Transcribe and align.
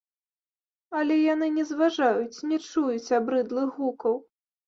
Але 0.99 1.17
яны 1.33 1.49
не 1.57 1.65
зважаюць, 1.73 2.43
не 2.53 2.57
чуюць 2.71 3.13
абрыдлых 3.21 3.67
гукаў. 3.77 4.15